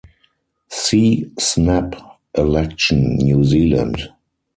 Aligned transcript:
See 0.71 1.29
Snap 1.37 1.93
election, 2.35 3.17
New 3.17 3.43
Zealand. 3.43 4.07